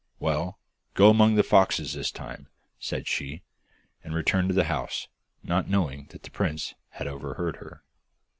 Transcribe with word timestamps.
'Well, 0.19 0.57
go 0.95 1.11
among 1.11 1.35
the 1.35 1.43
foxes 1.43 1.93
this 1.93 2.09
time,' 2.11 2.47
said 2.79 3.07
she, 3.07 3.43
and 4.03 4.15
returned 4.15 4.49
to 4.49 4.55
the 4.55 4.63
house, 4.63 5.07
not 5.43 5.69
knowing 5.69 6.07
that 6.09 6.23
the 6.23 6.31
prince 6.31 6.73
had 6.89 7.05
overheard 7.05 7.57
her. 7.57 7.83